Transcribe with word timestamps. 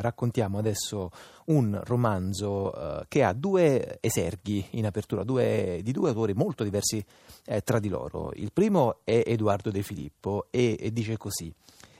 raccontiamo 0.00 0.58
adesso 0.58 1.10
un 1.46 1.80
romanzo 1.84 2.74
eh, 2.74 3.04
che 3.08 3.22
ha 3.22 3.32
due 3.32 3.98
eserghi 4.00 4.66
in 4.70 4.86
apertura, 4.86 5.24
due, 5.24 5.80
di 5.82 5.92
due 5.92 6.08
autori 6.08 6.34
molto 6.34 6.64
diversi 6.64 7.04
eh, 7.44 7.62
tra 7.62 7.78
di 7.78 7.88
loro. 7.88 8.32
Il 8.34 8.52
primo 8.52 9.00
è 9.04 9.22
Edoardo 9.24 9.70
De 9.70 9.82
Filippo 9.82 10.46
e, 10.50 10.76
e 10.78 10.92
dice 10.92 11.16
così. 11.16 11.52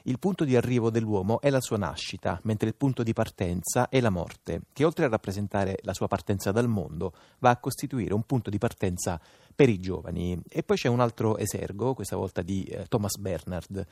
Il 0.09 0.19
punto 0.19 0.45
di 0.45 0.57
arrivo 0.57 0.89
dell'uomo 0.89 1.39
è 1.39 1.51
la 1.51 1.61
sua 1.61 1.77
nascita, 1.77 2.41
mentre 2.45 2.69
il 2.69 2.75
punto 2.75 3.03
di 3.03 3.13
partenza 3.13 3.91
è 3.91 4.01
la 4.01 4.09
morte, 4.09 4.63
che 4.73 4.85
oltre 4.85 5.05
a 5.05 5.09
rappresentare 5.09 5.81
la 5.83 5.93
sua 5.93 6.07
partenza 6.07 6.51
dal 6.51 6.67
mondo, 6.67 7.13
va 7.41 7.51
a 7.51 7.59
costituire 7.59 8.15
un 8.15 8.23
punto 8.23 8.49
di 8.49 8.57
partenza 8.57 9.21
per 9.55 9.69
i 9.69 9.79
giovani. 9.79 10.41
E 10.49 10.63
poi 10.63 10.79
c'è 10.79 10.89
un 10.89 11.01
altro 11.01 11.37
esergo, 11.37 11.93
questa 11.93 12.17
volta 12.17 12.41
di 12.41 12.63
eh, 12.63 12.87
Thomas 12.87 13.17
Bernard. 13.17 13.87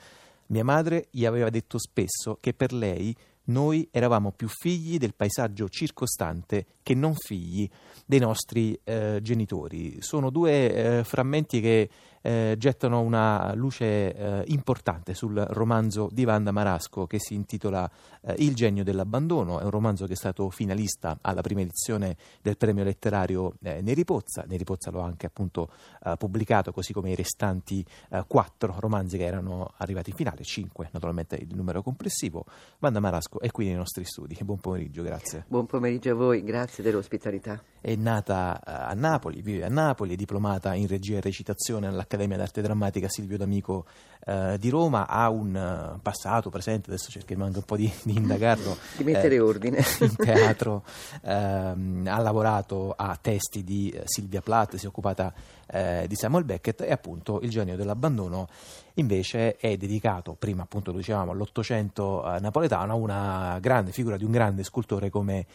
Mia 0.46 0.64
madre 0.64 1.08
gli 1.10 1.26
aveva 1.26 1.50
detto 1.50 1.76
spesso 1.76 2.38
che 2.40 2.54
per 2.54 2.72
lei 2.72 3.14
noi 3.46 3.88
eravamo 3.90 4.32
più 4.32 4.48
figli 4.48 4.98
del 4.98 5.14
paesaggio 5.14 5.68
circostante 5.68 6.66
che 6.82 6.94
non 6.94 7.14
figli 7.14 7.68
dei 8.04 8.18
nostri 8.18 8.78
eh, 8.84 9.18
genitori. 9.22 10.00
Sono 10.00 10.30
due 10.30 10.98
eh, 10.98 11.04
frammenti 11.04 11.60
che 11.60 11.88
eh, 12.26 12.56
gettano 12.58 13.02
una 13.02 13.54
luce 13.54 14.12
eh, 14.12 14.44
importante 14.48 15.14
sul 15.14 15.36
romanzo 15.50 16.08
di 16.10 16.24
Vanda 16.24 16.50
Marasco 16.50 17.06
che 17.06 17.20
si 17.20 17.34
intitola 17.34 17.88
eh, 18.22 18.34
Il 18.38 18.56
genio 18.56 18.82
dell'abbandono. 18.82 19.60
È 19.60 19.62
un 19.62 19.70
romanzo 19.70 20.06
che 20.06 20.14
è 20.14 20.16
stato 20.16 20.50
finalista 20.50 21.18
alla 21.20 21.40
prima 21.40 21.60
edizione 21.60 22.16
del 22.42 22.56
premio 22.56 22.82
letterario 22.82 23.54
eh, 23.62 23.80
Neri 23.80 24.04
Pozza. 24.04 24.44
Neri 24.48 24.64
Pozza 24.64 24.90
lo 24.90 25.02
ha 25.02 25.06
anche 25.06 25.26
appunto 25.26 25.70
eh, 26.04 26.16
pubblicato, 26.18 26.72
così 26.72 26.92
come 26.92 27.12
i 27.12 27.14
restanti 27.14 27.86
eh, 28.10 28.24
quattro 28.26 28.74
romanzi 28.80 29.18
che 29.18 29.24
erano 29.24 29.72
arrivati 29.76 30.10
in 30.10 30.16
finale, 30.16 30.42
cinque 30.42 30.88
naturalmente 30.90 31.36
il 31.36 31.54
numero 31.54 31.80
complessivo. 31.80 32.44
Vanda 32.80 32.98
Marasco 32.98 33.38
è 33.38 33.52
qui 33.52 33.66
nei 33.66 33.76
nostri 33.76 34.04
studi. 34.04 34.36
Buon 34.42 34.58
pomeriggio, 34.58 35.04
grazie. 35.04 35.44
Buon 35.46 35.66
pomeriggio 35.66 36.10
a 36.10 36.14
voi, 36.14 36.42
grazie 36.42 36.82
dell'ospitalità. 36.82 37.62
È 37.80 37.94
nata 37.94 38.60
a 38.64 38.92
Napoli, 38.94 39.42
vive 39.42 39.64
a 39.64 39.68
Napoli, 39.68 40.14
è 40.14 40.16
diplomata 40.16 40.74
in 40.74 40.88
regia 40.88 41.18
e 41.18 41.20
recitazione 41.20 41.86
all'Accademia 41.86 42.14
all'Accademia 42.16 42.36
d'Arte 42.36 42.62
Drammatica 42.62 43.08
Silvio 43.08 43.36
D'Amico 43.36 43.84
eh, 44.24 44.56
di 44.58 44.70
Roma, 44.70 45.06
ha 45.06 45.28
un 45.30 45.54
uh, 45.94 46.00
passato, 46.00 46.50
presente, 46.50 46.90
adesso 46.90 47.10
cerchiamo 47.10 47.44
anche 47.44 47.58
un 47.58 47.64
po' 47.64 47.76
di, 47.76 47.92
di 48.02 48.16
indagarlo. 48.16 48.76
di 48.96 49.04
mettere 49.04 49.36
eh, 49.36 49.40
ordine. 49.40 49.78
In 50.00 50.16
teatro, 50.16 50.82
ehm, 51.22 52.06
ha 52.08 52.18
lavorato 52.18 52.92
a 52.96 53.16
testi 53.20 53.62
di 53.62 53.90
eh, 53.90 54.02
Silvia 54.04 54.40
Plath, 54.40 54.76
si 54.76 54.86
è 54.86 54.88
occupata 54.88 55.32
eh, 55.68 56.06
di 56.08 56.16
Samuel 56.16 56.44
Beckett 56.44 56.80
e 56.82 56.92
appunto 56.92 57.40
Il 57.42 57.50
genio 57.50 57.76
dell'abbandono 57.76 58.48
invece 58.94 59.56
è 59.56 59.76
dedicato, 59.76 60.34
prima 60.34 60.62
appunto 60.62 60.90
lo 60.90 60.98
dicevamo, 60.98 61.32
all'Ottocento 61.32 62.34
eh, 62.34 62.40
napoletano, 62.40 62.92
a 62.92 62.96
una 62.96 63.58
grande 63.60 63.92
figura 63.92 64.16
di 64.16 64.24
un 64.24 64.32
grande 64.32 64.64
scultore 64.64 65.10
come 65.10 65.46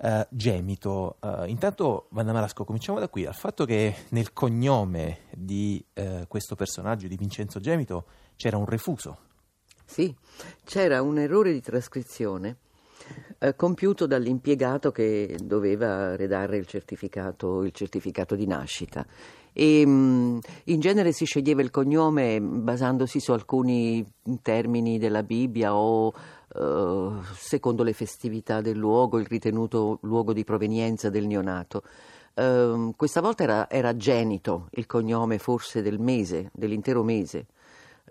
uh, 0.00 0.26
Gemito. 0.28 1.16
Uh, 1.20 1.44
intanto, 1.46 2.08
Vanna 2.10 2.32
Marasco, 2.32 2.64
cominciamo 2.64 2.98
da 2.98 3.08
qui, 3.08 3.26
al 3.26 3.34
fatto 3.34 3.64
che 3.64 3.94
nel 4.10 4.32
cognome 4.32 5.20
di 5.32 5.84
uh, 5.94 6.26
questo 6.28 6.56
personaggio, 6.56 7.06
di 7.06 7.16
Vincenzo 7.16 7.60
Gemito, 7.60 8.06
c'era 8.36 8.56
un 8.56 8.66
refuso. 8.66 9.18
Sì, 9.84 10.14
c'era 10.64 11.02
un 11.02 11.18
errore 11.18 11.52
di 11.52 11.60
trascrizione 11.60 12.56
eh, 13.38 13.56
compiuto 13.56 14.06
dall'impiegato 14.06 14.90
che 14.92 15.36
doveva 15.42 16.14
redare 16.16 16.56
il 16.58 16.66
certificato, 16.66 17.64
il 17.64 17.72
certificato 17.72 18.34
di 18.34 18.46
nascita. 18.46 19.06
E, 19.52 19.84
mm, 19.84 20.38
in 20.64 20.80
genere 20.80 21.12
si 21.12 21.24
sceglieva 21.24 21.62
il 21.62 21.70
cognome 21.70 22.40
basandosi 22.40 23.18
su 23.18 23.32
alcuni 23.32 24.06
termini 24.42 24.98
della 24.98 25.22
Bibbia 25.22 25.74
o 25.74 26.12
eh, 26.52 27.10
secondo 27.34 27.84
le 27.84 27.92
festività 27.92 28.60
del 28.60 28.76
luogo, 28.76 29.18
il 29.18 29.26
ritenuto 29.26 29.98
luogo 30.02 30.32
di 30.32 30.44
provenienza 30.44 31.08
del 31.08 31.26
neonato. 31.26 31.82
Uh, 32.32 32.94
questa 32.96 33.20
volta 33.20 33.42
era, 33.42 33.68
era, 33.68 33.96
Genito, 33.96 34.68
il 34.72 34.86
cognome 34.86 35.38
forse 35.38 35.82
del 35.82 35.98
mese, 35.98 36.50
dell'intero 36.52 37.02
mese. 37.02 37.46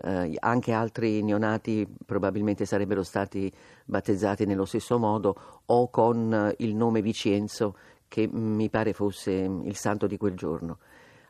Uh, 0.02 0.32
anche 0.38 0.72
altri 0.72 1.22
neonati 1.22 1.86
probabilmente 2.06 2.64
sarebbero 2.64 3.02
stati 3.02 3.52
battezzati 3.84 4.46
nello 4.46 4.64
stesso 4.64 4.98
modo 4.98 5.62
o 5.66 5.90
con 5.90 6.54
il 6.58 6.74
nome 6.74 7.02
Vicenzo, 7.02 7.76
che 8.08 8.28
mi 8.30 8.70
pare 8.70 8.92
fosse 8.92 9.32
il 9.32 9.76
santo 9.76 10.06
di 10.06 10.16
quel 10.16 10.34
giorno. 10.34 10.78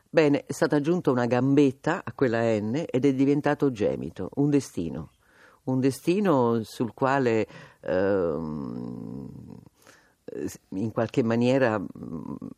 Bene, 0.09 0.45
è 0.45 0.51
stata 0.51 0.75
aggiunta 0.75 1.11
una 1.11 1.25
gambetta 1.25 2.01
a 2.03 2.13
quella 2.13 2.41
N 2.59 2.85
ed 2.87 3.05
è 3.05 3.13
diventato 3.13 3.71
Gemito, 3.71 4.29
un 4.35 4.49
destino 4.49 5.09
un 5.65 5.79
destino 5.79 6.61
sul 6.63 6.93
quale 6.93 7.47
ehm, 7.81 9.29
in 10.69 10.91
qualche 10.91 11.23
maniera 11.23 11.83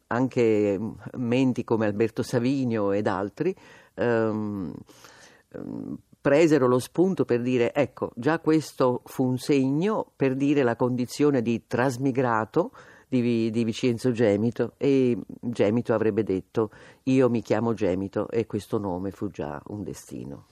anche 0.07 0.79
menti 1.17 1.63
come 1.63 1.85
Alberto 1.85 2.21
Savigno 2.21 2.91
ed 2.91 3.07
altri 3.07 3.55
ehm, 3.95 4.73
presero 6.21 6.67
lo 6.67 6.79
spunto 6.79 7.25
per 7.25 7.41
dire 7.41 7.73
ecco 7.73 8.11
già 8.15 8.39
questo 8.39 9.01
fu 9.05 9.25
un 9.25 9.37
segno 9.37 10.11
per 10.15 10.35
dire 10.35 10.63
la 10.63 10.75
condizione 10.75 11.41
di 11.41 11.63
trasmigrato 11.67 12.71
di, 13.07 13.51
di 13.51 13.63
Vicenzo 13.63 14.11
Gemito 14.11 14.73
e 14.77 15.17
Gemito 15.25 15.93
avrebbe 15.93 16.23
detto 16.23 16.71
io 17.03 17.29
mi 17.29 17.41
chiamo 17.41 17.73
Gemito 17.73 18.29
e 18.29 18.45
questo 18.45 18.77
nome 18.77 19.11
fu 19.11 19.29
già 19.29 19.61
un 19.67 19.83
destino. 19.83 20.45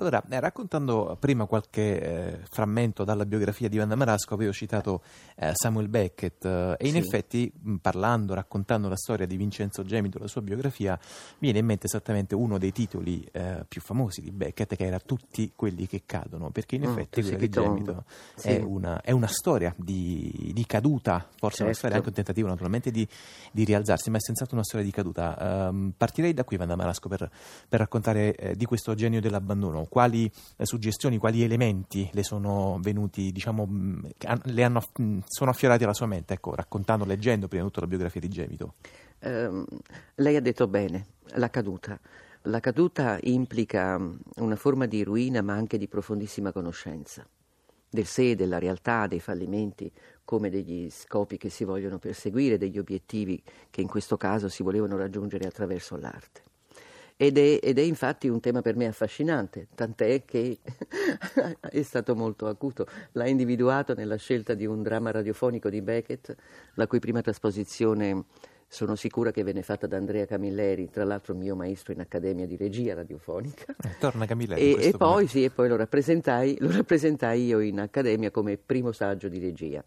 Allora, 0.00 0.22
eh, 0.30 0.38
raccontando 0.38 1.16
prima 1.18 1.46
qualche 1.46 2.00
eh, 2.00 2.38
frammento 2.48 3.02
dalla 3.02 3.26
biografia 3.26 3.68
di 3.68 3.78
Wanda 3.78 3.96
Marasco, 3.96 4.34
avevo 4.34 4.52
citato 4.52 5.02
eh, 5.34 5.50
Samuel 5.54 5.88
Beckett 5.88 6.44
eh, 6.44 6.76
e 6.78 6.86
in 6.86 6.92
sì. 6.92 6.98
effetti, 6.98 7.52
mh, 7.52 7.76
parlando, 7.76 8.32
raccontando 8.34 8.88
la 8.88 8.96
storia 8.96 9.26
di 9.26 9.36
Vincenzo 9.36 9.82
Gemito, 9.82 10.20
la 10.20 10.28
sua 10.28 10.40
biografia, 10.40 10.96
viene 11.38 11.58
in 11.58 11.66
mente 11.66 11.86
esattamente 11.86 12.36
uno 12.36 12.58
dei 12.58 12.70
titoli 12.70 13.26
eh, 13.32 13.64
più 13.66 13.80
famosi 13.80 14.20
di 14.20 14.30
Beckett, 14.30 14.76
che 14.76 14.86
era 14.86 15.00
Tutti 15.00 15.50
quelli 15.56 15.88
che 15.88 16.02
cadono, 16.06 16.50
perché 16.50 16.76
in 16.76 16.82
mm, 16.82 16.84
effetti 16.84 17.22
quella 17.22 17.36
di 17.36 17.48
Gemito 17.48 18.04
sì. 18.36 18.48
è, 18.50 18.60
una, 18.60 19.00
è, 19.00 19.10
una, 19.10 19.26
storia 19.26 19.74
di, 19.76 20.52
di 20.54 20.64
caduta, 20.64 21.26
forse 21.28 21.56
certo. 21.56 21.64
una 21.64 21.74
storia 21.74 21.96
anche 21.96 22.08
un 22.08 22.14
tentativo 22.14 22.46
naturalmente 22.46 22.92
di, 22.92 23.06
di, 23.50 23.64
rialzarsi, 23.64 24.10
ma 24.10 24.18
è 24.18 24.20
senz'altro 24.20 24.54
una 24.54 24.64
storia 24.64 24.86
di 24.86 24.92
caduta. 24.92 25.66
Um, 25.70 25.92
partirei 25.96 26.34
da 26.34 26.44
qui, 26.44 26.56
Wanda 26.56 26.76
Marasco, 26.76 27.08
per, 27.08 27.28
per 27.68 27.80
raccontare 27.80 28.36
eh, 28.36 28.54
di 28.54 28.64
questo 28.64 28.94
genio 28.94 29.20
dell'abbandono 29.20 29.86
quali 29.88 30.30
eh, 30.56 30.66
suggestioni, 30.66 31.18
quali 31.18 31.42
elementi 31.42 32.08
le 32.12 32.22
sono 32.22 32.78
venuti, 32.80 33.32
diciamo, 33.32 33.66
mm, 33.66 34.04
le 34.44 34.62
hanno, 34.62 34.82
mm, 35.00 35.18
sono 35.26 35.50
affiorati 35.50 35.84
alla 35.84 35.94
sua 35.94 36.06
mente, 36.06 36.34
ecco, 36.34 36.54
raccontando, 36.54 37.04
leggendo 37.04 37.48
prima 37.48 37.64
di 37.64 37.68
tutto 37.68 37.82
la 37.82 37.88
biografia 37.88 38.20
di 38.20 38.28
Gemito? 38.28 38.74
Eh, 39.18 39.64
lei 40.16 40.36
ha 40.36 40.40
detto 40.40 40.68
bene, 40.68 41.06
la 41.34 41.50
caduta. 41.50 41.98
La 42.42 42.60
caduta 42.60 43.18
implica 43.22 43.98
mm, 43.98 44.16
una 44.36 44.56
forma 44.56 44.86
di 44.86 45.02
ruina 45.02 45.42
ma 45.42 45.54
anche 45.54 45.78
di 45.78 45.88
profondissima 45.88 46.52
conoscenza 46.52 47.26
del 47.90 48.06
sé, 48.06 48.34
della 48.34 48.58
realtà, 48.58 49.06
dei 49.06 49.20
fallimenti, 49.20 49.90
come 50.24 50.50
degli 50.50 50.90
scopi 50.90 51.38
che 51.38 51.48
si 51.48 51.64
vogliono 51.64 51.98
perseguire, 51.98 52.58
degli 52.58 52.78
obiettivi 52.78 53.42
che 53.70 53.80
in 53.80 53.88
questo 53.88 54.16
caso 54.16 54.48
si 54.48 54.62
volevano 54.62 54.96
raggiungere 54.96 55.46
attraverso 55.46 55.96
l'arte. 55.96 56.42
Ed 57.20 57.36
è, 57.36 57.58
ed 57.60 57.78
è, 57.80 57.82
infatti 57.82 58.28
un 58.28 58.38
tema 58.38 58.62
per 58.62 58.76
me 58.76 58.86
affascinante, 58.86 59.66
tant'è 59.74 60.24
che 60.24 60.60
è 61.68 61.82
stato 61.82 62.14
molto 62.14 62.46
acuto. 62.46 62.86
L'ha 63.12 63.26
individuato 63.26 63.92
nella 63.92 64.14
scelta 64.14 64.54
di 64.54 64.66
un 64.66 64.84
dramma 64.84 65.10
radiofonico 65.10 65.68
di 65.68 65.82
Beckett, 65.82 66.32
la 66.74 66.86
cui 66.86 67.00
prima 67.00 67.20
trasposizione 67.20 68.24
sono 68.68 68.94
sicura 68.94 69.32
che 69.32 69.42
venne 69.42 69.62
fatta 69.62 69.88
da 69.88 69.96
Andrea 69.96 70.26
Camilleri, 70.26 70.90
tra 70.90 71.02
l'altro 71.02 71.34
mio 71.34 71.56
maestro 71.56 71.92
in 71.92 71.98
Accademia 71.98 72.46
di 72.46 72.56
Regia 72.56 72.94
Radiofonica. 72.94 73.74
Eh, 73.82 73.96
torna 73.98 74.24
Camilleri. 74.24 74.74
E, 74.74 74.88
e 74.88 74.92
poi, 74.92 75.26
sì, 75.26 75.42
e 75.42 75.50
poi 75.50 75.68
lo 75.68 75.74
rappresentai, 75.74 76.56
lo 76.60 76.70
rappresentai 76.70 77.46
io 77.46 77.58
in 77.58 77.80
Accademia 77.80 78.30
come 78.30 78.58
primo 78.58 78.92
saggio 78.92 79.26
di 79.28 79.40
regia. 79.40 79.82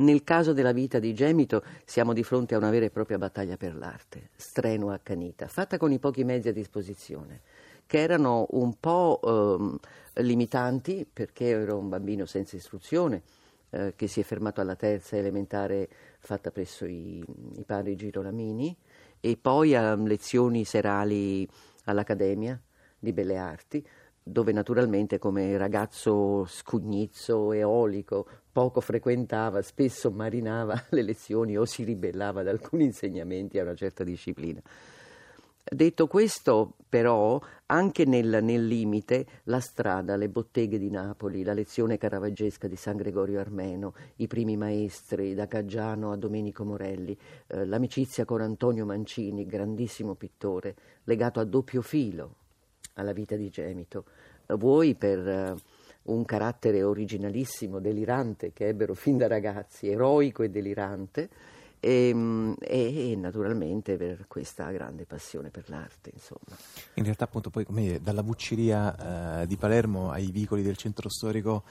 Nel 0.00 0.24
caso 0.24 0.54
della 0.54 0.72
vita 0.72 0.98
di 0.98 1.12
Gemito 1.12 1.62
siamo 1.84 2.14
di 2.14 2.22
fronte 2.22 2.54
a 2.54 2.58
una 2.58 2.70
vera 2.70 2.86
e 2.86 2.90
propria 2.90 3.18
battaglia 3.18 3.58
per 3.58 3.76
l'arte, 3.76 4.30
strenua, 4.34 4.94
accanita, 4.94 5.46
fatta 5.46 5.76
con 5.76 5.92
i 5.92 5.98
pochi 5.98 6.24
mezzi 6.24 6.48
a 6.48 6.54
disposizione, 6.54 7.42
che 7.84 7.98
erano 7.98 8.46
un 8.52 8.76
po' 8.80 9.20
eh, 10.14 10.22
limitanti 10.22 11.06
perché 11.10 11.48
ero 11.48 11.76
un 11.76 11.90
bambino 11.90 12.24
senza 12.24 12.56
istruzione, 12.56 13.22
eh, 13.68 13.92
che 13.94 14.06
si 14.06 14.20
è 14.20 14.22
fermato 14.22 14.62
alla 14.62 14.74
terza 14.74 15.18
elementare 15.18 15.86
fatta 16.18 16.50
presso 16.50 16.86
i, 16.86 17.22
i 17.56 17.64
padri 17.66 17.94
Girolamini 17.94 18.74
e 19.20 19.36
poi 19.36 19.74
a 19.74 19.94
lezioni 19.96 20.64
serali 20.64 21.46
all'Accademia 21.84 22.58
di 22.98 23.12
Belle 23.12 23.36
Arti, 23.36 23.86
dove 24.22 24.52
naturalmente 24.52 25.18
come 25.18 25.58
ragazzo 25.58 26.46
scugnizzo, 26.46 27.52
eolico, 27.52 28.26
poco 28.52 28.80
frequentava, 28.80 29.62
spesso 29.62 30.10
marinava 30.10 30.84
le 30.90 31.02
lezioni 31.02 31.56
o 31.56 31.64
si 31.64 31.84
ribellava 31.84 32.40
ad 32.40 32.48
alcuni 32.48 32.84
insegnamenti 32.84 33.58
a 33.58 33.62
una 33.62 33.74
certa 33.74 34.04
disciplina. 34.04 34.60
Detto 35.62 36.06
questo, 36.08 36.72
però, 36.88 37.40
anche 37.66 38.04
nel, 38.04 38.40
nel, 38.42 38.66
limite, 38.66 39.26
la 39.44 39.60
strada, 39.60 40.16
le 40.16 40.28
botteghe 40.28 40.78
di 40.78 40.90
Napoli, 40.90 41.44
la 41.44 41.52
lezione 41.52 41.98
caravaggesca 41.98 42.66
di 42.66 42.76
San 42.76 42.96
Gregorio 42.96 43.38
Armeno, 43.38 43.94
i 44.16 44.26
primi 44.26 44.56
maestri, 44.56 45.34
da 45.34 45.46
Caggiano 45.46 46.10
a 46.10 46.16
Domenico 46.16 46.64
Morelli, 46.64 47.16
eh, 47.46 47.66
l'amicizia 47.66 48.24
con 48.24 48.40
Antonio 48.40 48.84
Mancini, 48.84 49.46
grandissimo 49.46 50.14
pittore, 50.14 50.74
legato 51.04 51.38
a 51.38 51.44
doppio 51.44 51.82
filo 51.82 52.34
alla 52.94 53.12
vita 53.12 53.36
di 53.36 53.48
Gemito, 53.48 54.04
vuoi 54.48 54.94
per 54.96 55.18
eh, 55.28 55.54
un 56.12 56.24
carattere 56.24 56.82
originalissimo, 56.82 57.78
delirante, 57.78 58.52
che 58.52 58.68
ebbero 58.68 58.94
fin 58.94 59.16
da 59.16 59.26
ragazzi, 59.26 59.88
eroico 59.88 60.42
e 60.42 60.50
delirante, 60.50 61.28
Ehm, 61.80 62.54
e, 62.60 63.12
e, 63.12 63.16
naturalmente 63.16 63.96
per 63.96 64.26
questa 64.28 64.70
grande 64.70 65.06
passione 65.06 65.48
per 65.48 65.70
l'arte. 65.70 66.10
Insomma. 66.12 66.56
In 66.94 67.04
realtà 67.04 67.24
appunto 67.24 67.48
poi 67.48 67.64
come 67.64 68.00
dalla 68.02 68.22
Bucceria 68.22 69.40
eh, 69.40 69.46
di 69.46 69.56
Palermo 69.56 70.10
ai 70.10 70.30
vicoli 70.30 70.62
del 70.62 70.76
centro 70.76 71.08
storico 71.08 71.64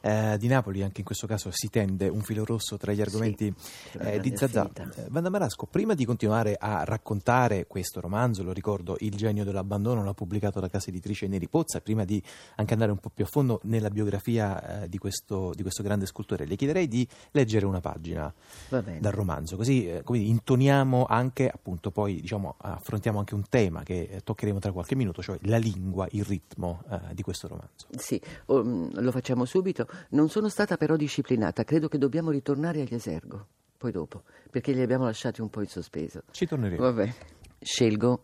eh, 0.00 0.36
di 0.38 0.46
Napoli, 0.46 0.82
anche 0.82 1.00
in 1.00 1.04
questo 1.04 1.26
caso 1.26 1.50
si 1.52 1.68
tende 1.70 2.08
un 2.08 2.20
filo 2.20 2.44
rosso 2.44 2.76
tra 2.76 2.92
gli 2.92 3.00
argomenti 3.00 3.52
sì, 3.56 3.98
eh, 3.98 4.20
di 4.20 4.32
Zazà. 4.36 4.70
Eh, 4.74 5.06
Vanda 5.08 5.28
Marasco, 5.28 5.66
prima 5.66 5.94
di 5.94 6.04
continuare 6.04 6.56
a 6.58 6.84
raccontare 6.84 7.66
questo 7.66 8.00
romanzo, 8.00 8.44
lo 8.44 8.52
ricordo, 8.52 8.96
Il 9.00 9.16
genio 9.16 9.44
dell'abbandono, 9.44 10.04
l'ha 10.04 10.14
pubblicato 10.14 10.60
la 10.60 10.68
casa 10.68 10.90
editrice 10.90 11.26
Neri 11.26 11.48
Pozza, 11.48 11.80
prima 11.80 12.04
di 12.04 12.22
anche 12.56 12.72
andare 12.74 12.92
un 12.92 12.98
po' 12.98 13.10
più 13.10 13.24
a 13.24 13.28
fondo 13.28 13.60
nella 13.64 13.90
biografia 13.90 14.82
eh, 14.82 14.88
di 14.88 14.98
questo, 14.98 15.52
di, 15.54 15.62
questo, 15.62 15.82
grande 15.82 16.06
scultore, 16.06 16.46
le 16.46 16.54
chiederei 16.54 16.86
di 16.86 17.06
leggere 17.32 17.66
una 17.66 17.80
pagina 17.80 18.32
dal 18.68 19.12
romanzo 19.12 19.47
romanzo, 19.48 19.56
così 19.56 19.88
eh, 19.88 20.02
come 20.02 20.18
intoniamo 20.18 21.06
anche, 21.06 21.48
appunto, 21.48 21.90
poi 21.90 22.20
diciamo, 22.20 22.56
affrontiamo 22.58 23.18
anche 23.18 23.34
un 23.34 23.48
tema 23.48 23.82
che 23.82 24.08
eh, 24.10 24.20
toccheremo 24.20 24.58
tra 24.58 24.72
qualche 24.72 24.94
minuto, 24.94 25.22
cioè 25.22 25.38
la 25.42 25.56
lingua, 25.56 26.06
il 26.10 26.24
ritmo 26.24 26.82
eh, 26.90 27.14
di 27.14 27.22
questo 27.22 27.48
romanzo. 27.48 27.86
Sì, 27.96 28.20
um, 28.46 28.90
lo 29.00 29.10
facciamo 29.10 29.44
subito. 29.44 29.86
Non 30.10 30.28
sono 30.28 30.48
stata 30.48 30.76
però 30.76 30.96
disciplinata, 30.96 31.64
credo 31.64 31.88
che 31.88 31.98
dobbiamo 31.98 32.30
ritornare 32.30 32.82
agli 32.82 32.94
esergo, 32.94 33.46
poi 33.76 33.92
dopo, 33.92 34.24
perché 34.50 34.72
li 34.72 34.82
abbiamo 34.82 35.04
lasciati 35.04 35.40
un 35.40 35.48
po' 35.48 35.60
in 35.60 35.68
sospeso. 35.68 36.22
Ci 36.30 36.46
torneremo. 36.46 36.82
Vabbè, 36.82 37.14
scelgo 37.60 38.22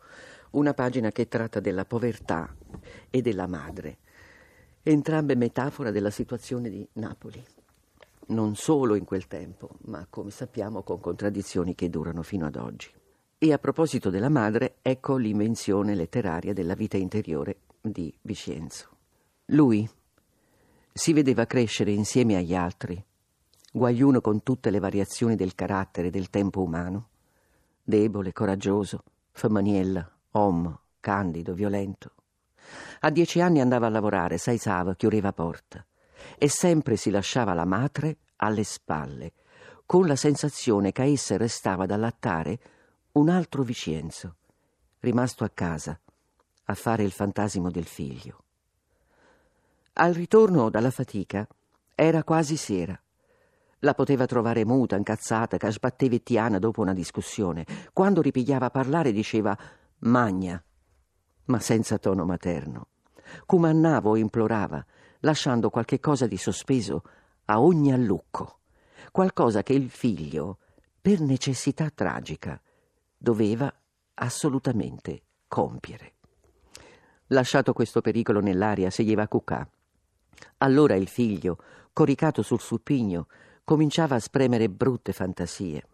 una 0.51 0.75
pagina 0.75 1.11
che 1.11 1.27
tratta 1.27 1.61
della 1.61 1.85
povertà 1.85 2.55
e 3.11 3.21
della 3.21 3.47
madre, 3.47 3.99
entrambe 4.83 5.35
metafora 5.35 5.91
della 5.91 6.11
situazione 6.11 6.69
di 6.69 6.87
Napoli 6.95 7.43
non 8.29 8.55
solo 8.55 8.95
in 8.95 9.05
quel 9.05 9.27
tempo, 9.27 9.71
ma 9.83 10.07
come 10.09 10.31
sappiamo 10.31 10.83
con 10.83 11.01
contraddizioni 11.01 11.75
che 11.75 11.91
durano 11.91 12.23
fino 12.23 12.47
ad 12.47 12.57
oggi. 12.57 12.91
E 13.39 13.53
a 13.53 13.59
proposito 13.59 14.11
della 14.11 14.29
madre, 14.29 14.77
ecco 14.81 15.17
l'invenzione 15.17 15.95
letteraria 15.95 16.53
della 16.53 16.75
vita 16.75 16.97
interiore 16.97 17.59
di 17.81 18.13
Vicenzo. 18.23 18.89
Lui 19.47 19.89
si 20.93 21.13
vedeva 21.13 21.45
crescere 21.45 21.91
insieme 21.91 22.37
agli 22.37 22.55
altri, 22.55 23.03
guagliuno 23.73 24.21
con 24.21 24.43
tutte 24.43 24.71
le 24.71 24.79
variazioni 24.79 25.35
del 25.35 25.55
carattere 25.55 26.11
del 26.11 26.31
tempo 26.31 26.63
umano, 26.63 27.09
debole, 27.83 28.33
coraggioso, 28.33 29.03
famaniella, 29.33 30.11
om, 30.31 30.79
candido, 31.01 31.53
violento. 31.53 32.13
A 33.01 33.11
dieci 33.11 33.41
anni 33.41 33.61
andava 33.61 33.87
a 33.87 33.91
lavorare, 33.91 34.39
saisava, 34.39 34.95
chiudeva 34.95 35.33
porta 35.33 35.85
e 36.39 36.49
sempre 36.49 36.97
si 36.97 37.11
lasciava 37.11 37.55
la 37.55 37.65
madre 37.65 38.19
alle 38.37 38.65
spalle, 38.65 39.33
con 39.87 40.07
la 40.07 40.17
sensazione 40.17 40.93
che 40.93 41.03
a 41.03 41.07
essa 41.07 41.37
restava 41.37 41.87
da 41.87 41.95
allattare 41.95 42.59
un 43.13 43.29
altro 43.29 43.63
Vicenzo, 43.63 44.37
rimasto 45.01 45.45
a 45.45 45.51
casa 45.53 45.99
a 46.67 46.75
fare 46.75 47.03
il 47.03 47.13
fantasimo 47.13 47.71
del 47.71 47.85
figlio. 47.85 48.43
Al 49.95 50.15
ritorno 50.15 50.71
dalla 50.71 50.91
fatica 50.91 51.47
era 51.95 52.25
quasi 52.25 52.57
sera. 52.57 52.99
La 53.81 53.95
poteva 53.95 54.27
trovare 54.27 54.65
muta, 54.65 54.97
incazzata, 54.97 55.59
che 55.59 55.71
sbattevettiana 55.71 56.59
dopo 56.59 56.81
una 56.81 56.95
discussione. 56.95 57.67
Quando 57.93 58.23
ripigliava 58.23 58.67
a 58.67 58.71
parlare 58.71 59.13
diceva 59.13 59.57
magna, 59.99 60.63
ma 61.45 61.61
senza 61.61 61.99
tono 61.99 62.25
materno. 62.25 62.89
Comannava 63.47 64.09
o 64.09 64.17
implorava, 64.17 64.85
lasciando 65.25 65.71
qualche 65.71 65.99
cosa 66.01 66.27
di 66.27 66.37
sospeso 66.37 67.03
a 67.47 67.61
ogni 67.61 67.93
allucco, 67.93 68.61
qualcosa 69.11 69.63
che 69.63 69.73
il 69.73 69.91
figlio, 69.91 70.59
per 71.01 71.21
necessità 71.21 71.91
tragica, 71.91 72.61
doveva 73.17 73.73
assolutamente 74.15 75.23
compiere. 75.49 76.13
Lasciato 77.29 77.73
questo 77.73 78.01
pericolo 78.01 78.41
nell'aria, 78.41 78.91
seguiva 78.91 79.27
cucà. 79.27 79.67
Allora 80.59 80.95
il 80.95 81.09
figlio, 81.09 81.59
coricato 81.93 82.43
sul 82.43 82.61
supigno, 82.61 83.29
cominciava 83.65 84.17
a 84.17 84.21
spremere 84.21 84.69
brutte 84.69 85.13
fantasie. 85.13 85.87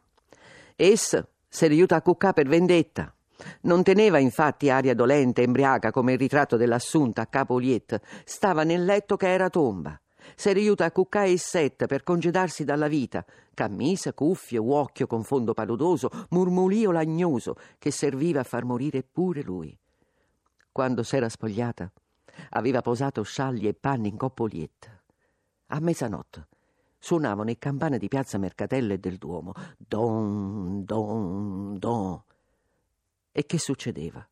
Essa 0.74 1.26
se 1.48 1.66
aiuta 1.66 1.96
a 1.96 2.02
cucà 2.02 2.32
per 2.32 2.48
vendetta. 2.48 3.14
Non 3.62 3.82
teneva 3.82 4.18
infatti 4.18 4.70
aria 4.70 4.94
dolente, 4.94 5.42
embriaca 5.42 5.90
come 5.90 6.12
il 6.12 6.18
ritratto 6.18 6.56
dell'assunta 6.56 7.22
a 7.22 7.26
capo 7.26 7.58
Liet. 7.58 8.00
Stava 8.24 8.62
nel 8.64 8.84
letto 8.84 9.16
che 9.16 9.28
era 9.28 9.48
tomba. 9.48 9.98
Si 10.34 10.52
riuta 10.52 10.84
a 10.84 10.92
cuccare 10.92 11.30
il 11.30 11.38
set 11.38 11.86
per 11.86 12.02
congedarsi 12.02 12.64
dalla 12.64 12.88
vita. 12.88 13.24
Cammisa, 13.54 14.12
cuffie, 14.12 14.58
uocchio 14.58 15.06
con 15.06 15.24
fondo 15.24 15.54
paludoso, 15.54 16.10
murmulio 16.30 16.90
lagnoso 16.90 17.56
che 17.78 17.90
serviva 17.90 18.40
a 18.40 18.44
far 18.44 18.64
morire 18.64 19.02
pure 19.02 19.42
lui. 19.42 19.76
Quando 20.72 21.02
s'era 21.02 21.28
spogliata, 21.28 21.90
aveva 22.50 22.80
posato 22.80 23.22
scialli 23.22 23.66
e 23.66 23.74
panni 23.74 24.08
in 24.08 24.16
coppolietta. 24.16 24.88
A 25.68 25.80
mezzanotte 25.80 26.46
suonavano 26.98 27.44
le 27.44 27.58
campane 27.58 27.98
di 27.98 28.08
piazza 28.08 28.38
Mercatello 28.38 28.92
e 28.92 28.98
del 28.98 29.16
Duomo. 29.16 29.52
Don, 29.76 30.84
don, 30.84 31.78
don. 31.78 32.22
E 33.40 33.46
che 33.46 33.58
succedeva? 33.58 34.28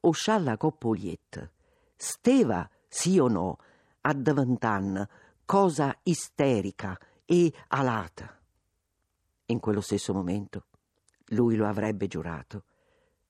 O 0.00 0.12
scialla 0.12 0.56
coppolietta 0.56 1.46
steva, 1.94 2.66
sì 2.88 3.18
o 3.18 3.28
no, 3.28 3.58
a 4.00 4.14
davantan, 4.14 5.06
cosa 5.44 5.94
isterica 6.04 6.98
e 7.26 7.52
alata. 7.68 8.40
In 9.44 9.60
quello 9.60 9.82
stesso 9.82 10.14
momento, 10.14 10.68
lui 11.32 11.54
lo 11.54 11.66
avrebbe 11.66 12.06
giurato, 12.06 12.64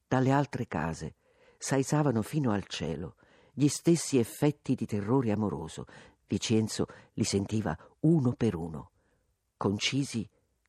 dalle 0.06 0.30
altre 0.30 0.68
case 0.68 1.16
saisavano 1.58 2.22
fino 2.22 2.52
al 2.52 2.66
cielo 2.66 3.16
gli 3.52 3.66
stessi 3.66 4.16
effetti 4.16 4.76
di 4.76 4.86
terrore 4.86 5.32
amoroso. 5.32 5.86
Vicenzo 6.28 6.86
li 7.14 7.24
sentiva 7.24 7.76
uno 8.02 8.34
per 8.34 8.54
uno, 8.54 8.92
concisi 9.56 10.24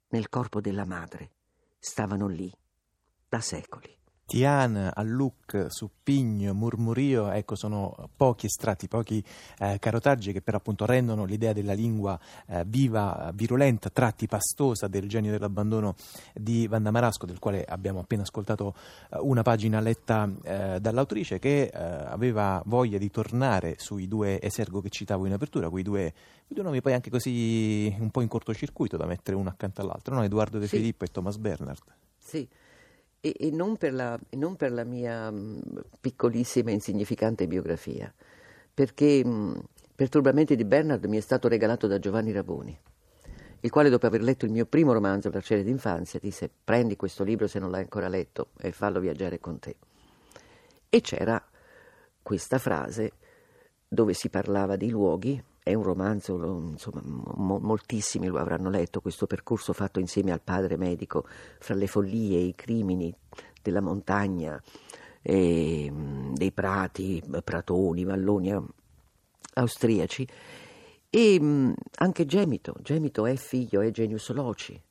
nel 0.07 0.29
corpo 0.29 0.61
della 0.61 0.87
madre. 0.87 1.29
Stavano 1.77 2.25
lì 2.25 2.51
da 3.29 3.39
secoli. 3.39 3.99
Tian, 4.31 4.89
Alluc, 4.93 5.65
Suppigno, 5.67 6.53
Murmurio, 6.53 7.31
ecco, 7.31 7.57
sono 7.57 7.93
pochi 8.15 8.45
estratti, 8.45 8.87
pochi 8.87 9.21
eh, 9.59 9.77
carotaggi 9.77 10.31
che 10.31 10.41
però 10.41 10.55
appunto 10.55 10.85
rendono 10.85 11.25
l'idea 11.25 11.51
della 11.51 11.73
lingua 11.73 12.17
eh, 12.47 12.63
viva, 12.65 13.29
virulenta, 13.35 13.89
tratti 13.89 14.27
pastosa 14.27 14.87
del 14.87 15.09
genio 15.09 15.31
dell'abbandono 15.31 15.95
di 16.33 16.65
Vanda 16.67 16.91
Marasco, 16.91 17.25
del 17.25 17.39
quale 17.39 17.65
abbiamo 17.65 17.99
appena 17.99 18.21
ascoltato 18.21 18.73
eh, 19.09 19.17
una 19.19 19.41
pagina 19.41 19.81
letta 19.81 20.31
eh, 20.43 20.79
dall'autrice 20.79 21.37
che 21.37 21.63
eh, 21.63 21.77
aveva 21.77 22.63
voglia 22.67 22.97
di 22.97 23.11
tornare 23.11 23.75
sui 23.79 24.07
due 24.07 24.41
esergo 24.41 24.79
che 24.79 24.87
citavo 24.87 25.25
in 25.25 25.33
apertura, 25.33 25.67
quei 25.67 25.83
due, 25.83 26.13
quei 26.45 26.55
due 26.55 26.63
nomi 26.63 26.79
poi 26.79 26.93
anche 26.93 27.09
così 27.09 27.93
un 27.99 28.09
po' 28.11 28.21
in 28.21 28.29
cortocircuito 28.29 28.95
da 28.95 29.05
mettere 29.05 29.35
uno 29.35 29.49
accanto 29.49 29.81
all'altro, 29.81 30.15
no? 30.15 30.23
Edoardo 30.23 30.57
De 30.57 30.67
sì. 30.67 30.77
Filippo 30.77 31.03
e 31.03 31.07
Thomas 31.09 31.35
Bernard. 31.35 31.83
Sì 32.17 32.47
e, 33.21 33.35
e, 33.39 33.51
non, 33.51 33.77
per 33.77 33.93
la, 33.93 34.19
non, 34.31 34.55
per 34.55 34.71
la, 34.71 34.83
mia 34.83 35.29
mh, 35.29 35.83
piccolissima 36.01 36.71
e 36.71 36.73
insignificante 36.73 37.47
biografia, 37.47 38.13
perché 38.73 39.23
mh, 39.23 39.63
Perturbamenti 39.95 40.55
di 40.55 40.65
Bernard 40.65 41.05
mi 41.05 41.17
è 41.17 41.21
stato 41.21 41.47
regalato 41.47 41.85
da 41.85 41.99
Giovanni 41.99 42.31
Raboni, 42.31 42.75
il 43.59 43.69
quale 43.69 43.89
dopo 43.89 44.07
aver 44.07 44.23
letto 44.23 44.45
il 44.45 44.51
mio 44.51 44.65
primo 44.65 44.93
romanzo, 44.93 45.29
Piacere 45.29 45.63
d'infanzia, 45.63 46.19
disse 46.19 46.49
prendi 46.63 46.95
questo 46.95 47.23
libro 47.23 47.45
se 47.45 47.59
non 47.59 47.69
l'hai 47.69 47.81
ancora 47.81 48.07
letto 48.07 48.47
e 48.59 48.71
fallo 48.71 48.99
viaggiare 48.99 49.39
con 49.39 49.59
te. 49.59 49.75
E 50.89 51.01
c'era 51.01 51.39
questa 52.23 52.57
frase 52.57 53.11
dove 53.87 54.13
si 54.13 54.29
parlava 54.29 54.75
di 54.75 54.89
luoghi 54.89 55.41
è 55.63 55.73
un 55.73 55.83
romanzo, 55.83 56.69
insomma, 56.71 57.01
mo- 57.03 57.59
moltissimi 57.59 58.27
lo 58.27 58.39
avranno 58.39 58.69
letto, 58.69 59.01
questo 59.01 59.27
percorso 59.27 59.73
fatto 59.73 59.99
insieme 59.99 60.31
al 60.31 60.41
padre 60.41 60.75
medico 60.75 61.25
fra 61.59 61.75
le 61.75 61.87
follie 61.87 62.39
i 62.39 62.55
crimini 62.55 63.13
della 63.61 63.81
montagna, 63.81 64.61
e, 65.21 65.91
dei 66.33 66.51
prati, 66.51 67.21
pratoni, 67.43 68.03
valloni 68.03 68.55
austriaci. 69.53 70.27
E 71.09 71.73
anche 71.95 72.25
Gemito, 72.25 72.75
Gemito 72.81 73.25
è 73.25 73.35
figlio, 73.35 73.81
è 73.81 73.91
Genius 73.91 74.31
Loci. 74.31 74.81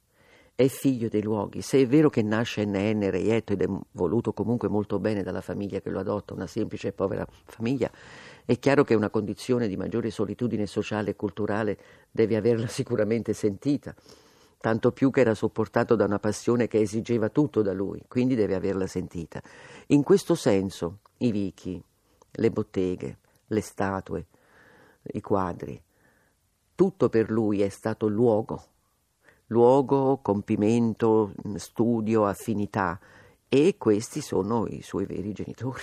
è 0.55 0.69
figlio 0.69 1.09
dei 1.09 1.23
luoghi. 1.23 1.62
Se 1.62 1.81
è 1.81 1.87
vero 1.87 2.11
che 2.11 2.23
nasce 2.23 2.67
NN 2.67 3.11
reietto 3.11 3.55
ed 3.55 3.62
è 3.62 3.67
voluto 3.93 4.35
comunque 4.35 4.69
molto 4.69 4.99
bene 4.99 5.23
dalla 5.23 5.41
famiglia 5.41 5.81
che 5.81 5.89
lo 5.89 6.00
adotta, 6.00 6.35
una 6.35 6.47
semplice 6.47 6.89
e 6.89 6.93
povera 6.93 7.27
famiglia, 7.47 7.91
è 8.44 8.59
chiaro 8.59 8.85
che 8.85 8.94
una 8.94 9.11
condizione 9.11 9.68
di 9.68 9.76
maggiore 9.76 10.11
solitudine 10.11 10.66
sociale 10.66 11.11
e 11.11 11.16
culturale 11.16 11.78
deve 12.11 12.37
averla 12.37 12.66
sicuramente 12.68 13.32
sentita, 13.32 13.94
tanto 14.61 14.92
più 14.92 15.11
che 15.11 15.20
era 15.20 15.35
sopportato 15.35 15.97
da 15.97 16.04
una 16.04 16.18
passione 16.18 16.68
che 16.68 16.80
esigeva 16.80 17.28
tutto 17.28 17.62
da 17.62 17.73
lui, 17.73 18.02
quindi 18.09 18.35
deve 18.35 18.54
averla 18.54 18.87
sentita. 18.87 19.42
In 19.88 20.02
questo 20.02 20.35
senso 20.35 20.99
i 21.18 21.30
vichi, 21.30 21.82
le 22.32 22.50
botteghe, 22.50 23.18
le 23.47 23.61
statue, 23.61 24.26
i 25.02 25.20
quadri, 25.20 25.82
tutto 26.75 27.09
per 27.09 27.30
lui 27.30 27.62
è 27.62 27.68
stato 27.68 28.09
luogo 28.09 28.64
luogo, 29.50 30.18
compimento, 30.23 31.32
studio, 31.56 32.26
affinità 32.26 32.99
e 33.49 33.76
questi 33.78 34.20
sono 34.20 34.66
i 34.66 34.82
suoi 34.82 35.06
veri 35.06 35.32
genitori. 35.32 35.82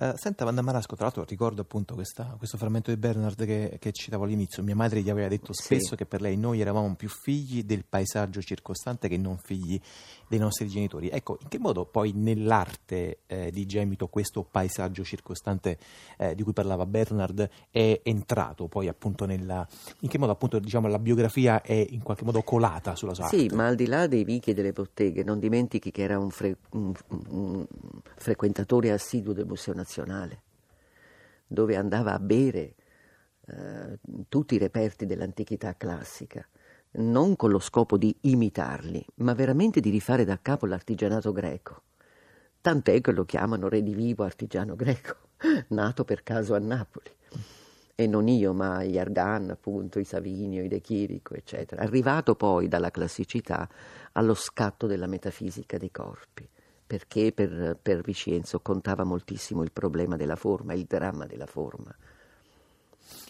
Uh, 0.00 0.12
senta, 0.14 0.44
Vanda 0.44 0.62
Marasco, 0.62 0.94
tra 0.94 1.06
l'altro 1.06 1.24
ricordo 1.24 1.62
appunto 1.62 1.94
questa, 1.94 2.36
questo 2.38 2.56
frammento 2.56 2.92
di 2.92 2.96
Bernard 2.96 3.44
che, 3.44 3.78
che, 3.80 3.90
citavo 3.90 4.22
all'inizio. 4.22 4.62
Mia 4.62 4.76
madre 4.76 5.02
gli 5.02 5.10
aveva 5.10 5.26
detto 5.26 5.52
spesso 5.52 5.88
sì. 5.88 5.96
che 5.96 6.06
per 6.06 6.20
lei 6.20 6.36
noi 6.36 6.60
eravamo 6.60 6.94
più 6.94 7.08
figli 7.08 7.64
del 7.64 7.84
paesaggio 7.84 8.40
circostante 8.40 9.08
che 9.08 9.16
non 9.16 9.38
figli 9.38 9.80
dei 10.28 10.38
nostri 10.38 10.68
genitori. 10.68 11.08
Ecco, 11.08 11.38
in 11.40 11.48
che 11.48 11.58
modo 11.58 11.84
poi 11.84 12.12
nell'arte 12.12 13.22
eh, 13.26 13.50
di 13.50 13.66
Gemito 13.66 14.06
questo 14.06 14.44
paesaggio 14.48 15.02
circostante 15.02 15.78
eh, 16.16 16.36
di 16.36 16.44
cui 16.44 16.52
parlava 16.52 16.86
Bernard 16.86 17.48
è 17.68 18.00
entrato 18.04 18.68
poi 18.68 18.86
appunto 18.86 19.24
nella... 19.24 19.66
in 20.00 20.08
che 20.08 20.18
modo 20.18 20.30
appunto 20.30 20.60
diciamo 20.60 20.86
la 20.86 21.00
biografia 21.00 21.60
è 21.60 21.86
in 21.90 22.04
qualche 22.04 22.24
modo 22.24 22.42
colata 22.42 22.94
sulla 22.94 23.14
sua 23.14 23.26
sì? 23.26 23.48
Sì, 23.48 23.54
ma 23.54 23.66
al 23.66 23.74
di 23.74 23.86
là 23.86 24.06
dei 24.06 24.22
vichi 24.22 24.50
e 24.50 24.54
delle 24.54 24.70
botteghe, 24.70 25.24
non 25.24 25.40
dimentichi 25.40 25.90
che 25.90 26.02
era 26.02 26.20
un, 26.20 26.30
fre- 26.30 26.58
un, 26.70 26.92
un 27.30 27.66
frequentatore 28.14 28.92
assiduo 28.92 29.32
del 29.32 29.46
Museo 29.46 29.74
Nazionale, 29.74 29.86
dove 31.46 31.76
andava 31.76 32.14
a 32.14 32.18
bere 32.18 32.74
eh, 33.46 33.98
tutti 34.28 34.54
i 34.54 34.58
reperti 34.58 35.06
dell'antichità 35.06 35.76
classica 35.76 36.46
non 36.90 37.36
con 37.36 37.50
lo 37.50 37.58
scopo 37.58 37.96
di 37.96 38.14
imitarli, 38.22 39.04
ma 39.16 39.34
veramente 39.34 39.80
di 39.80 39.90
rifare 39.90 40.24
da 40.24 40.38
capo 40.40 40.66
l'artigianato 40.66 41.32
greco. 41.32 41.82
Tant'è 42.60 43.00
che 43.00 43.12
lo 43.12 43.24
chiamano 43.24 43.68
redivivo 43.68 44.24
artigiano 44.24 44.74
greco, 44.74 45.16
nato 45.68 46.04
per 46.04 46.22
caso 46.22 46.54
a 46.54 46.58
Napoli. 46.58 47.10
E 47.94 48.06
non 48.06 48.28
io, 48.28 48.52
ma 48.52 48.84
gli 48.84 48.98
Argan, 48.98 49.50
appunto, 49.50 49.98
i 49.98 50.04
Savinio, 50.04 50.62
i 50.62 50.68
De 50.68 50.80
Chirico, 50.80 51.34
eccetera. 51.34 51.82
Arrivato 51.82 52.36
poi 52.36 52.68
dalla 52.68 52.90
classicità 52.90 53.68
allo 54.12 54.34
scatto 54.34 54.86
della 54.86 55.06
metafisica 55.06 55.78
dei 55.78 55.90
corpi, 55.90 56.48
perché 56.88 57.30
per, 57.32 57.78
per 57.80 58.00
Vicenzo 58.00 58.58
contava 58.58 59.04
moltissimo 59.04 59.62
il 59.62 59.70
problema 59.70 60.16
della 60.16 60.36
forma, 60.36 60.72
il 60.72 60.86
dramma 60.86 61.26
della 61.26 61.46
forma 61.46 61.94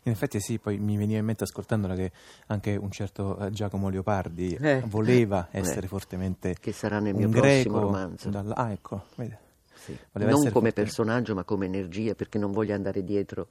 in 0.04 0.12
effetti 0.12 0.40
sì, 0.40 0.58
poi 0.58 0.78
mi 0.78 0.96
veniva 0.96 1.18
in 1.18 1.24
mente 1.24 1.44
ascoltandola 1.44 1.94
che 1.94 2.12
anche 2.46 2.76
un 2.76 2.90
certo 2.90 3.38
eh, 3.38 3.50
Giacomo 3.50 3.88
Leopardi 3.88 4.54
eh, 4.54 4.82
voleva 4.86 5.48
eh, 5.50 5.60
essere 5.60 5.86
fortemente 5.86 6.56
che 6.58 6.72
sarà 6.72 6.98
nel 6.98 7.14
mio 7.14 7.28
prossimo 7.28 7.78
romanzo. 7.78 8.30
Dalla, 8.30 8.54
ah, 8.54 8.70
ecco, 8.72 9.04
vede. 9.16 9.46
Sì. 9.74 9.96
Non 10.12 10.30
come 10.30 10.50
forte... 10.50 10.72
personaggio, 10.72 11.34
ma 11.34 11.44
come 11.44 11.66
energia, 11.66 12.14
perché 12.14 12.38
non 12.38 12.50
voglio 12.50 12.74
andare 12.74 13.04
dietro, 13.04 13.48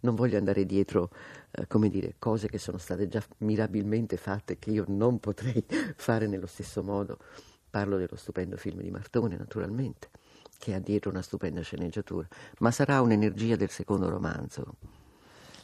non 0.00 0.14
voglio 0.14 0.36
andare 0.36 0.66
dietro 0.66 1.10
eh, 1.50 1.66
come 1.66 1.88
dire, 1.88 2.14
cose 2.18 2.48
che 2.48 2.58
sono 2.58 2.78
state 2.78 3.08
già 3.08 3.22
mirabilmente 3.38 4.16
fatte 4.16 4.58
che 4.58 4.70
io 4.70 4.84
non 4.88 5.18
potrei 5.18 5.64
fare 5.96 6.26
nello 6.26 6.46
stesso 6.46 6.82
modo. 6.82 7.18
Parlo 7.70 7.96
dello 7.96 8.16
stupendo 8.16 8.56
film 8.56 8.80
di 8.80 8.90
Martone, 8.90 9.36
naturalmente, 9.36 10.10
che 10.58 10.74
ha 10.74 10.80
dietro 10.80 11.10
una 11.10 11.22
stupenda 11.22 11.60
sceneggiatura, 11.62 12.26
ma 12.58 12.70
sarà 12.72 13.00
un'energia 13.00 13.54
del 13.54 13.70
secondo 13.70 14.08
romanzo. 14.10 14.74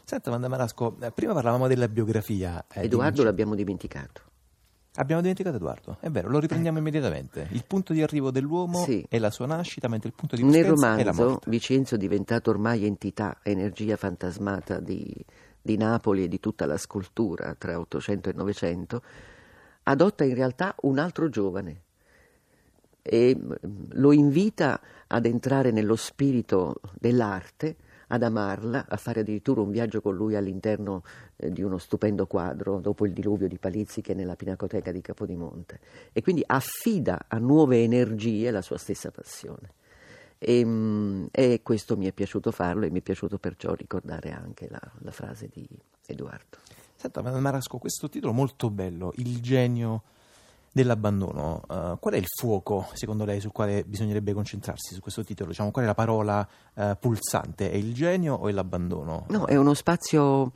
Senta, 0.04 0.30
Wanda 0.30 0.46
Marasco, 0.46 0.96
eh, 1.00 1.10
prima 1.10 1.32
parlavamo 1.32 1.66
della 1.66 1.88
biografia. 1.88 2.64
Eh, 2.72 2.84
Edoardo 2.84 3.24
l'abbiamo 3.24 3.56
dimenticato. 3.56 4.22
Abbiamo 4.94 5.20
dimenticato 5.20 5.56
Edoardo, 5.56 5.98
è 6.00 6.08
vero, 6.08 6.28
lo 6.30 6.38
riprendiamo 6.38 6.78
ecco. 6.78 6.86
immediatamente. 6.88 7.48
Il 7.50 7.64
punto 7.66 7.92
di 7.92 8.02
arrivo 8.02 8.30
dell'uomo 8.30 8.84
sì. 8.84 9.04
è 9.08 9.18
la 9.18 9.30
sua 9.30 9.46
nascita, 9.46 9.88
mentre 9.88 10.08
il 10.08 10.14
punto 10.14 10.36
di 10.36 10.42
partenza 10.42 10.62
è 10.62 10.72
la 10.72 10.76
morte. 10.76 11.02
Nel 11.02 11.12
romanzo, 11.12 11.40
Vicenzo 11.46 11.94
è 11.96 11.98
diventato 11.98 12.50
ormai 12.50 12.86
entità, 12.86 13.40
energia 13.42 13.96
fantasmata 13.96 14.78
di, 14.78 15.12
di 15.60 15.76
Napoli 15.76 16.24
e 16.24 16.28
di 16.28 16.38
tutta 16.38 16.66
la 16.66 16.78
scultura 16.78 17.54
tra 17.58 17.78
800 17.78 18.30
e 18.30 18.32
900, 18.32 19.02
adotta 19.82 20.24
in 20.24 20.34
realtà 20.34 20.74
un 20.82 20.98
altro 20.98 21.28
giovane 21.28 21.82
e 23.06 23.36
mm, 23.36 23.52
lo 23.92 24.12
invita 24.12 24.80
ad 25.06 25.26
entrare 25.26 25.70
nello 25.70 25.96
spirito 25.96 26.80
dell'arte 26.98 27.76
ad 28.08 28.22
amarla, 28.22 28.86
a 28.88 28.96
fare 28.96 29.20
addirittura 29.20 29.60
un 29.60 29.70
viaggio 29.70 30.00
con 30.00 30.14
lui 30.14 30.36
all'interno 30.36 31.02
eh, 31.36 31.50
di 31.50 31.62
uno 31.62 31.78
stupendo 31.78 32.26
quadro 32.26 32.78
dopo 32.78 33.04
il 33.06 33.12
diluvio 33.12 33.48
di 33.48 33.58
Palizzi 33.58 34.00
che 34.00 34.12
è 34.12 34.14
nella 34.14 34.36
Pinacoteca 34.36 34.92
di 34.92 35.00
Capodimonte 35.00 35.80
e 36.12 36.22
quindi 36.22 36.42
affida 36.46 37.24
a 37.28 37.38
nuove 37.38 37.82
energie 37.82 38.50
la 38.50 38.62
sua 38.62 38.78
stessa 38.78 39.10
passione. 39.10 39.72
E, 40.38 40.64
mm, 40.64 41.26
e, 41.30 41.60
questo 41.62 41.96
mi 41.96 42.06
è 42.06 42.12
piaciuto 42.12 42.52
farlo 42.52 42.84
e 42.84 42.90
mi 42.90 42.98
è 42.98 43.02
piaciuto 43.02 43.38
perciò 43.38 43.74
ricordare 43.74 44.30
anche 44.30 44.68
la, 44.68 44.80
la 44.98 45.10
frase 45.10 45.48
di 45.52 45.66
Edoardo. 46.06 46.58
Senta, 46.94 47.22
Marasco, 47.22 47.78
questo 47.78 48.08
titolo 48.08 48.32
molto 48.32 48.70
bello, 48.70 49.12
Il 49.16 49.40
genio 49.40 50.02
dell'abbandono, 50.76 51.62
uh, 51.68 51.98
qual 51.98 52.12
è 52.12 52.18
il 52.18 52.26
fuoco 52.26 52.86
secondo 52.92 53.24
lei 53.24 53.40
sul 53.40 53.50
quale 53.50 53.82
bisognerebbe 53.84 54.34
concentrarsi 54.34 54.92
su 54.92 55.00
questo 55.00 55.24
titolo? 55.24 55.48
Diciamo, 55.48 55.70
qual 55.70 55.84
è 55.84 55.88
la 55.88 55.94
parola 55.94 56.46
uh, 56.74 56.98
pulsante? 57.00 57.70
È 57.70 57.76
il 57.76 57.94
genio 57.94 58.34
o 58.34 58.46
è 58.46 58.52
l'abbandono? 58.52 59.24
No, 59.30 59.46
è 59.46 59.56
uno 59.56 59.72
spazio, 59.72 60.52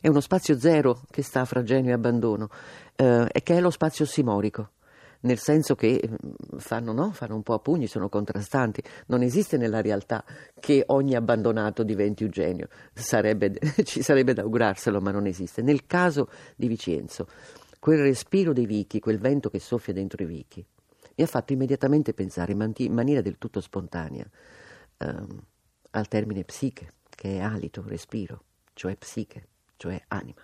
è 0.00 0.06
uno 0.06 0.20
spazio 0.20 0.56
zero 0.60 1.00
che 1.10 1.22
sta 1.22 1.44
fra 1.44 1.64
genio 1.64 1.90
e 1.90 1.94
abbandono, 1.94 2.44
uh, 2.44 3.26
e 3.28 3.42
che 3.42 3.56
è 3.56 3.60
lo 3.60 3.70
spazio 3.70 4.04
simorico 4.04 4.68
nel 5.22 5.38
senso 5.38 5.74
che 5.74 6.00
mm, 6.06 6.58
fanno, 6.58 6.92
no? 6.92 7.10
fanno, 7.12 7.34
un 7.34 7.42
po' 7.42 7.54
a 7.54 7.58
pugni, 7.58 7.86
sono 7.86 8.08
contrastanti. 8.08 8.82
Non 9.06 9.22
esiste 9.22 9.56
nella 9.56 9.80
realtà 9.80 10.24
che 10.60 10.84
ogni 10.86 11.14
abbandonato 11.14 11.82
diventi 11.82 12.24
un 12.24 12.30
genio, 12.30 12.68
sarebbe, 12.92 13.58
ci 13.84 14.02
sarebbe 14.02 14.34
da 14.34 14.42
augurarselo, 14.42 15.00
ma 15.00 15.10
non 15.10 15.26
esiste. 15.26 15.62
Nel 15.62 15.86
caso 15.86 16.28
di 16.56 16.68
Vicenzo, 16.68 17.26
quel 17.84 17.98
respiro 17.98 18.54
dei 18.54 18.64
vichi, 18.64 18.98
quel 18.98 19.18
vento 19.18 19.50
che 19.50 19.58
soffia 19.58 19.92
dentro 19.92 20.22
i 20.22 20.24
vichi, 20.24 20.64
mi 21.16 21.22
ha 21.22 21.26
fatto 21.26 21.52
immediatamente 21.52 22.14
pensare 22.14 22.52
in 22.52 22.94
maniera 22.94 23.20
del 23.20 23.36
tutto 23.36 23.60
spontanea 23.60 24.26
um, 25.00 25.42
al 25.90 26.08
termine 26.08 26.44
psiche, 26.44 26.92
che 27.10 27.36
è 27.36 27.40
alito, 27.40 27.84
respiro, 27.86 28.42
cioè 28.72 28.96
psiche, 28.96 29.48
cioè 29.76 30.02
anima. 30.08 30.40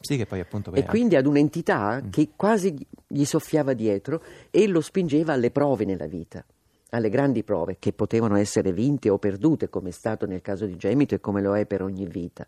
Psiche 0.00 0.26
poi 0.26 0.40
appunto 0.40 0.72
e 0.72 0.84
quindi 0.86 1.14
ad 1.14 1.26
un'entità 1.26 2.02
mm. 2.02 2.10
che 2.10 2.30
quasi 2.34 2.76
gli 3.06 3.24
soffiava 3.24 3.72
dietro 3.72 4.20
e 4.50 4.66
lo 4.66 4.80
spingeva 4.80 5.34
alle 5.34 5.52
prove 5.52 5.84
nella 5.84 6.08
vita, 6.08 6.44
alle 6.88 7.10
grandi 7.10 7.44
prove 7.44 7.76
che 7.78 7.92
potevano 7.92 8.34
essere 8.36 8.72
vinte 8.72 9.08
o 9.08 9.18
perdute, 9.18 9.68
come 9.68 9.90
è 9.90 9.92
stato 9.92 10.26
nel 10.26 10.42
caso 10.42 10.66
di 10.66 10.76
Gemito 10.76 11.14
e 11.14 11.20
come 11.20 11.42
lo 11.42 11.56
è 11.56 11.64
per 11.64 11.82
ogni 11.82 12.06
vita. 12.06 12.44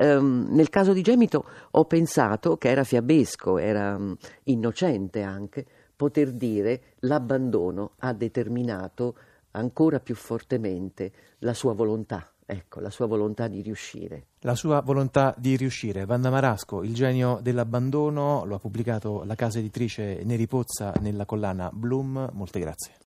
Um, 0.00 0.46
nel 0.50 0.68
caso 0.68 0.92
di 0.92 1.02
Gemito 1.02 1.44
ho 1.72 1.84
pensato 1.84 2.56
che 2.56 2.68
era 2.68 2.84
fiabesco, 2.84 3.58
era 3.58 3.96
um, 3.96 4.16
innocente 4.44 5.22
anche, 5.22 5.66
poter 5.96 6.32
dire 6.32 6.94
l'abbandono 7.00 7.92
ha 7.98 8.12
determinato 8.12 9.16
ancora 9.52 9.98
più 9.98 10.14
fortemente 10.14 11.12
la 11.40 11.52
sua 11.52 11.74
volontà. 11.74 12.30
Ecco, 12.50 12.80
la 12.80 12.88
sua 12.88 13.06
volontà 13.06 13.46
di 13.46 13.60
riuscire. 13.60 14.28
La 14.40 14.54
sua 14.54 14.80
volontà 14.80 15.34
di 15.36 15.54
riuscire. 15.56 16.06
Vanda 16.06 16.30
Marasco, 16.30 16.82
Il 16.82 16.94
genio 16.94 17.40
dell'abbandono, 17.42 18.44
lo 18.46 18.54
ha 18.54 18.58
pubblicato 18.58 19.22
la 19.24 19.34
casa 19.34 19.58
editrice 19.58 20.22
Neri 20.24 20.46
Pozza 20.46 20.94
nella 21.00 21.26
collana 21.26 21.70
Bloom. 21.70 22.30
Molte 22.32 22.60
grazie. 22.60 22.98